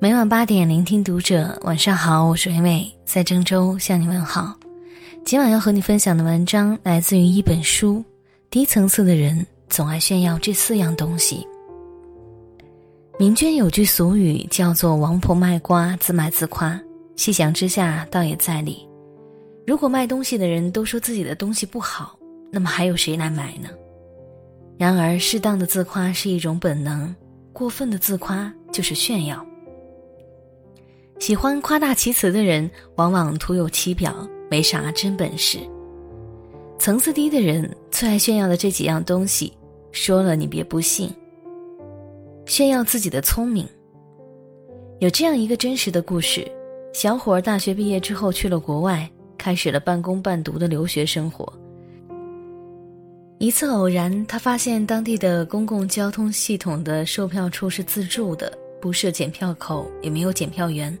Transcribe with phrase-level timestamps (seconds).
[0.00, 1.58] 每晚八点，聆听读者。
[1.62, 4.54] 晚上好，我是微微，在郑州向你问好。
[5.24, 8.04] 今晚要和你分享的文章来自于一本书。
[8.50, 11.46] 低层次的人总爱炫耀这四样东西。
[13.18, 16.78] 民间有句俗语叫做“王婆卖瓜，自卖自夸”。
[17.16, 18.86] 细想之下，倒也在理。
[19.66, 22.18] 如果卖东西的人都说自己的东西不好，
[22.50, 23.70] 那么还有谁来买呢？
[24.76, 27.14] 然而，适当的自夸是一种本能，
[27.52, 29.44] 过分的自夸就是炫耀。
[31.18, 34.14] 喜欢夸大其词的人，往往徒有其表，
[34.50, 35.58] 没啥真本事。
[36.78, 39.52] 层次低的人最爱炫耀的这几样东西，
[39.90, 41.10] 说了你别不信。
[42.46, 43.66] 炫耀自己的聪明。
[44.98, 46.46] 有这样一个真实的故事：
[46.92, 51.50] 小伙儿大学毕业之后去了国外，开始了半工半读的留学生活。
[53.38, 58.52] 一次偶然，他发现当地的公共交通系统的售票处是自助的。
[58.84, 60.96] 不设检票口，也没有检票员，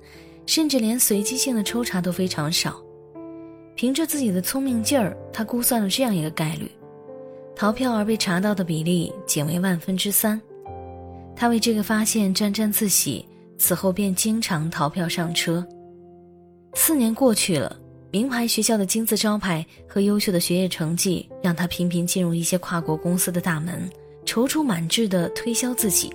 [0.46, 2.82] 甚至连随机性的抽查都非常少。
[3.74, 6.70] 凭着自己的聪明劲儿，他估算了这样一个概率：
[7.54, 10.40] 逃票而被查到的比例仅为万分之三。
[11.36, 13.22] 他为这个发现沾沾自喜，
[13.58, 15.62] 此后便经常逃票上车。
[16.72, 17.78] 四年过去了，
[18.10, 23.86] 名牌学校的金字招牌和优秀的学业成绩让他频频进入一些跨国公司的大门，
[24.24, 26.10] 踌躇满志地推销自己。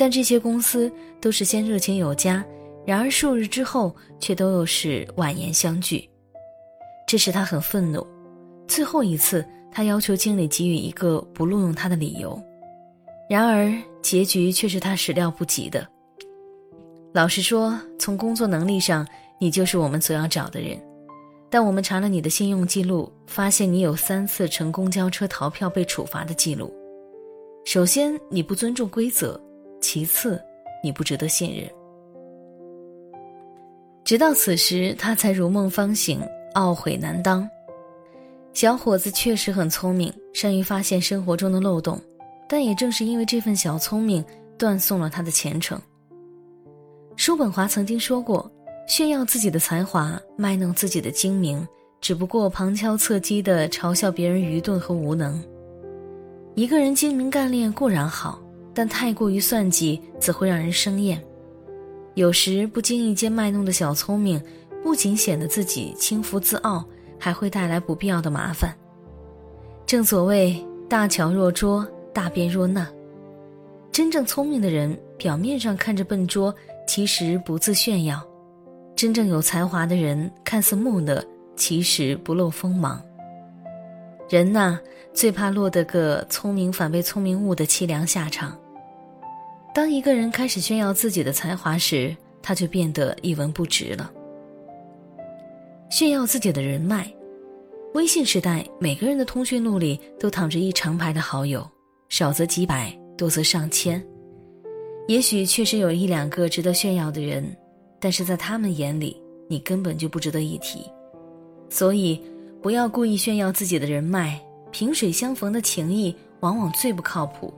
[0.00, 2.42] 但这些公司都是先热情有加，
[2.86, 6.08] 然而数日之后却都又是婉言相拒，
[7.06, 8.06] 这使他很愤怒。
[8.66, 12.42] 最后一次，他要求经理给予一个不录用他的理由，
[13.28, 15.86] 然而结局却是他始料不及的。
[17.12, 19.06] 老实说，从工作能力上，
[19.38, 20.82] 你就是我们所要找的人，
[21.50, 26.74] 但我们查了你的信用记录，发现你有三次乘公交车逃票被处罚的记录。
[27.66, 29.38] 首先，你不尊重规则。
[29.80, 30.40] 其次，
[30.82, 31.68] 你不值得信任。
[34.04, 36.20] 直到此时，他才如梦方醒，
[36.54, 37.48] 懊悔难当。
[38.52, 42.00] 小伙子确实很聪明，善于发现生活中的漏洞，
[42.48, 44.24] 但也正是因为这份小聪明，
[44.58, 45.80] 断送了他的前程。
[47.14, 48.50] 叔本华曾经说过
[48.88, 51.64] ：“炫耀自己的才华，卖弄自己的精明，
[52.00, 55.40] 只不过旁敲侧击地嘲笑别人愚钝和无能。
[56.56, 58.42] 一个人精明干练固然好。”
[58.74, 61.22] 但太过于算计，则会让人生厌。
[62.14, 64.42] 有时不经意间卖弄的小聪明，
[64.82, 66.84] 不仅显得自己轻浮自傲，
[67.18, 68.74] 还会带来不必要的麻烦。
[69.86, 72.86] 正所谓大巧若拙，大辩若讷。
[73.92, 76.54] 真正聪明的人，表面上看着笨拙，
[76.86, 78.18] 其实不自炫耀；
[78.94, 81.22] 真正有才华的人，看似木讷，
[81.56, 83.02] 其实不露锋芒。
[84.30, 84.78] 人呐，
[85.12, 88.56] 最怕落得个聪明反被聪明误的凄凉下场。
[89.74, 94.08] 当一个人开始炫耀自己的才华时，他就变得一文不值了。
[95.90, 97.12] 炫耀自己的人脉，
[97.94, 101.68] 微信时代，每个人的通讯录里都躺着一长排的好友，
[102.08, 104.00] 少则几百，多则上千。
[105.08, 107.44] 也许确实有一两个值得炫耀的人，
[107.98, 110.88] 但是在他们眼里，你根本就不值得一提。
[111.68, 112.22] 所以。
[112.62, 114.38] 不要故意炫耀自己的人脉，
[114.70, 117.52] 萍水相逢的情谊往往最不靠谱。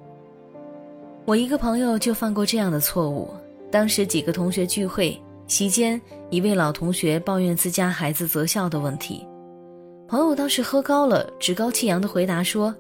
[1.25, 3.29] 我一个朋友就犯过这样的错误。
[3.71, 9.27] 当时几个同学聚会席间，一位老同学抱怨自家孩子择校的问题，
[10.07, 12.73] 朋友当时喝高了，趾高气扬的回答说：“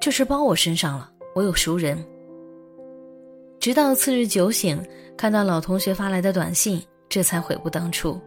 [0.00, 2.02] 这事包我身上了，我有熟人。”
[3.60, 4.82] 直到次日酒醒，
[5.16, 8.18] 看到老同学发来的短信，这才悔不当初。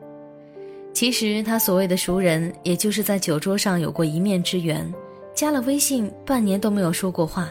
[0.94, 4.94] 其实他所谓的熟人，也就是在酒桌上有过一面之缘，
[5.34, 7.50] 加了微信半年都没有说过话。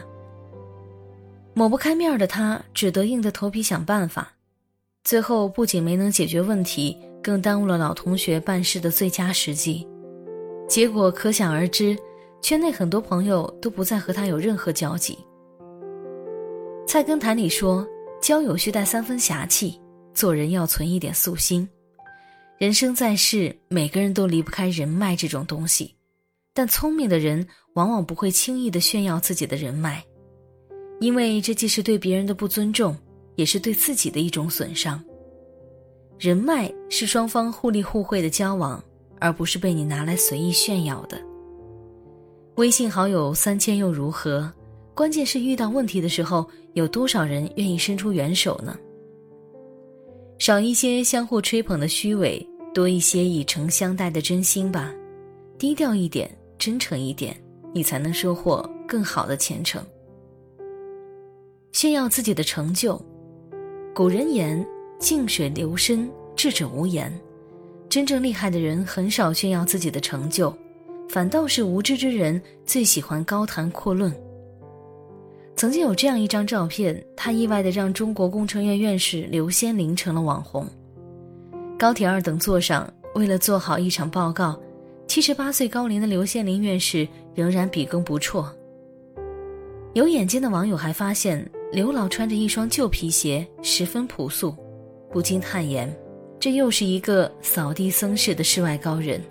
[1.53, 4.31] 抹不开面的他，只得硬着头皮想办法，
[5.03, 9.85] 最后不仅没能解决问题，更耽误了老同学办事的最佳时机。
[10.67, 11.95] 结果可想而知，
[12.41, 15.19] 圈内很多朋友都不再和他有任何交集。
[16.87, 17.85] 菜根谭里说
[18.21, 19.79] ：“交友需带三分侠气，
[20.13, 21.67] 做人要存一点素心。”
[22.63, 25.93] 人生在世，每个人都离不开人脉这种东西，
[26.53, 30.01] 但聪明的人往往不会轻易的炫耀自己的人脉，
[31.01, 32.95] 因为这既是对别人的不尊重，
[33.35, 35.03] 也是对自己的一种损伤。
[36.17, 38.81] 人脉是双方互利互惠的交往，
[39.19, 41.21] 而不是被你拿来随意炫耀的。
[42.55, 44.49] 微信好友三千又如何？
[44.95, 48.79] 关键是遇到问题的时候，有多少人愿意伸出援手呢？
[50.39, 52.47] 少一些相互吹捧的虚伪。
[52.73, 54.91] 多一些以诚相待的真心吧，
[55.59, 57.35] 低调一点，真诚一点，
[57.71, 59.85] 你才能收获更好的前程。
[61.71, 62.99] 炫耀自己的成就，
[63.93, 64.65] 古人言
[64.99, 67.13] ：“静水流深，智者无言。
[67.89, 70.51] 真正厉害的人很少炫耀自己的成就，
[71.07, 74.11] 反倒是无知之人最喜欢高谈阔论。
[75.55, 80.67] 曾经有这样一张照片，他意外的让中国工程院院士刘先林成了网红。
[81.83, 84.57] 高铁二等座上，为了做好一场报告，
[85.05, 88.49] 七十八岁高龄的刘先林院士仍然笔耕不辍。
[89.93, 94.55] 有眼尖的网友还发现，刘老穿着一双旧皮鞋，十分朴素，
[95.11, 95.93] 不禁叹言
[96.39, 99.21] ：“这又是一个扫地僧式的世外高人。”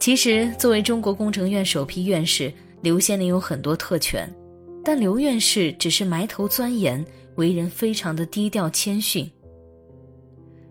[0.00, 4.28] 其实，作为中国工程院首批院士，刘先林有很多特权。
[4.82, 7.06] 但刘院士只是埋头钻研，
[7.36, 9.30] 为人非常的低调谦逊。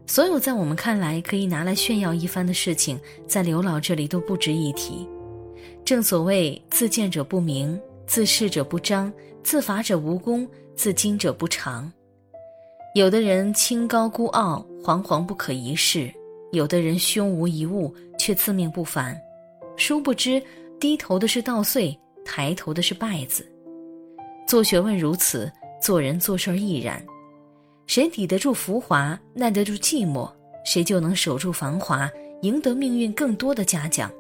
[0.07, 5.07] 所有在我们看来可以拿来炫耀一番的事情，在刘老这里都不值一提。
[5.83, 9.11] 正所谓自见者不明，自视者不彰，
[9.43, 11.91] 自伐者无功，自矜者不长。
[12.93, 16.07] 有的人清高孤傲，惶惶不可一世；
[16.51, 19.19] 有的人胸无一物，却自命不凡。
[19.75, 20.41] 殊不知，
[20.79, 23.45] 低头的是稻穗，抬头的是败子。
[24.47, 25.51] 做学问如此，
[25.81, 27.03] 做人做事亦然。
[27.95, 30.29] 谁抵得住浮华，耐得住寂寞，
[30.65, 32.11] 谁就能守住繁华，
[32.41, 34.11] 赢得命运更多的嘉奖。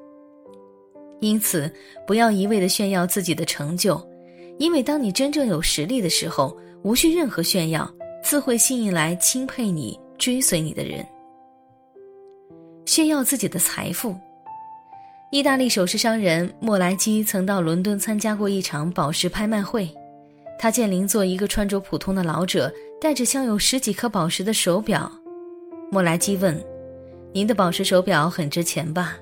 [1.19, 1.69] 因此，
[2.07, 4.01] 不要一味的炫耀自己的成就，
[4.59, 7.85] 因为当你真正有实力的时候，无需任何炫耀，
[8.23, 11.05] 自会吸引来钦佩你、追随你的人。
[12.85, 14.15] 炫耀自己的财富。
[15.33, 19.93] 意大利首饰商人莫莱基曾到伦敦参加过一场宝石拍卖会。
[20.57, 25.11] 他见邻座一个穿着普通的老者戴着镶有十几颗宝石的手表，
[25.91, 26.59] 莫莱基问
[27.33, 29.15] ：“您的宝石手表很值钱吧？”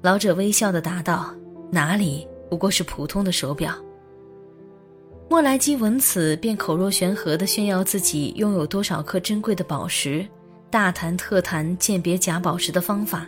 [0.00, 1.34] 老者微笑地答道
[1.70, 3.74] ：“哪里，不过是普通的手表。”
[5.28, 10.26] 莫莱基闻此便口若悬河地炫耀自己拥有多少颗珍贵的宝石，
[10.70, 13.26] 大谈特谈鉴别假宝石的方法。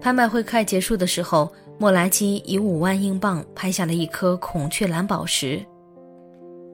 [0.00, 5.64] 拍卖会快结束的时候，莫莱基以五万英镑拍下了一颗孔雀蓝宝石。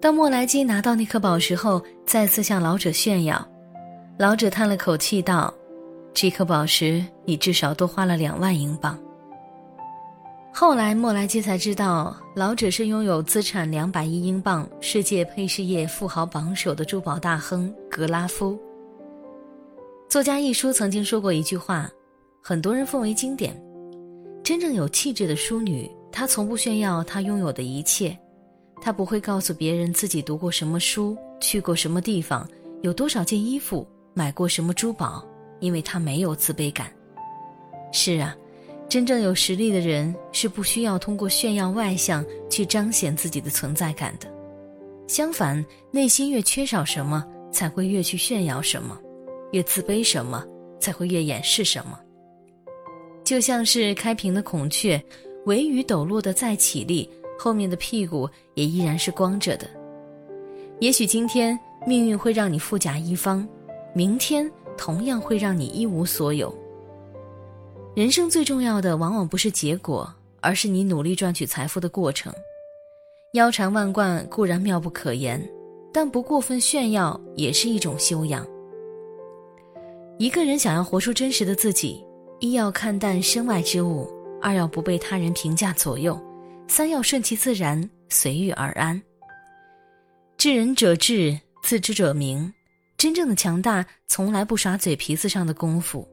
[0.03, 3.49] 当莫莱基拿到那颗宝石后，再次向老者炫耀。
[4.19, 5.55] 老者叹了口气道
[6.13, 8.99] ：“这颗宝石，你至少多花了两万英镑。”
[10.53, 18.59] 后来，莫莱基才知道，老者是拥有资产两百亿英镑、世界配饰业富豪榜首的珠宝大亨格拉夫。
[20.09, 21.89] 作家一书曾经说过一句话，
[22.43, 23.55] 很多人奉为经典：
[24.43, 28.19] 真正有气质的淑女，她从不炫耀她拥有的一切。
[28.85, 32.49] 他不会告诉别人自己读过什么书，去过什么地方，
[32.83, 35.25] 有多少件衣服，买过什么珠宝，
[35.61, 36.93] 因为他没有自卑感。
[37.93, 38.37] 是啊，
[38.89, 44.27] 真正有实力的人是不需要通过炫耀外向去彰显自己的存在感的。
[45.07, 48.97] 相反，内心越缺少什么，才会越去炫耀什么；
[49.53, 50.45] 越自卑什么，
[50.81, 52.01] 才会越掩饰什么。
[53.23, 55.01] 就像是开屏的孔雀，
[55.47, 57.09] 尾羽抖落的再起立。
[57.43, 59.69] 后面的屁股也依然是光着的。
[60.79, 63.45] 也许今天命运会让你富甲一方，
[63.93, 64.49] 明天
[64.79, 66.55] 同样会让你一无所有。
[67.97, 70.09] 人生最重要的往往不是结果，
[70.41, 72.33] 而是你努力赚取财富的过程。
[73.33, 75.45] 腰缠万贯固然妙不可言，
[75.93, 78.47] 但不过分炫耀也是一种修养。
[80.17, 82.05] 一个人想要活出真实的自己，
[82.39, 84.09] 一要看淡身外之物，
[84.41, 86.17] 二要不被他人评价左右。
[86.75, 88.99] 三要顺其自然，随遇而安。
[90.39, 92.51] 知人者智，自知者明。
[92.97, 96.09] 真正的强大，从来不耍嘴皮子上的功夫。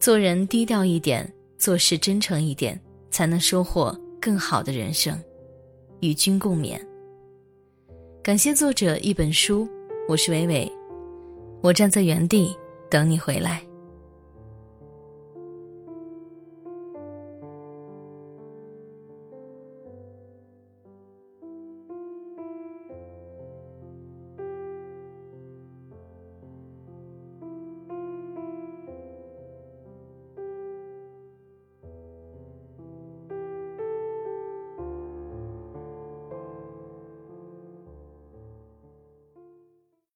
[0.00, 2.76] 做人低调一点，做事真诚一点，
[3.12, 5.16] 才能收获更好的人生。
[6.00, 6.80] 与君共勉。
[8.24, 9.68] 感谢作者一本书，
[10.08, 10.68] 我是伟伟，
[11.62, 12.52] 我站在原地
[12.90, 13.62] 等你回来。